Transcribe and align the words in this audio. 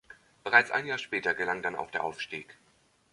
Bereits 0.43 0.71
ein 0.71 0.87
Jahr 0.87 0.97
später 0.97 1.35
gelang 1.35 1.61
dann 1.61 1.75
auch 1.75 1.91
der 1.91 2.03
Aufstieg. 2.03 2.57